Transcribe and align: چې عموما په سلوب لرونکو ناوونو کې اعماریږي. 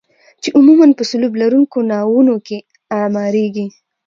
چې 0.41 0.49
عموما 0.57 0.87
په 0.97 1.03
سلوب 1.11 1.33
لرونکو 1.41 1.77
ناوونو 1.91 2.35
کې 2.47 2.57
اعماریږي. 2.97 3.67